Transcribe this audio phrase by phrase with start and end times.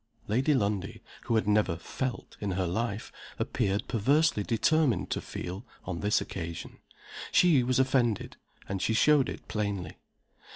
[0.27, 5.99] Lady Lundie, who had never "felt" in her life, appeared perversely determined to feel, on
[5.99, 6.79] this occasion.
[7.31, 8.35] She was offended
[8.67, 9.97] and she showed it plainly.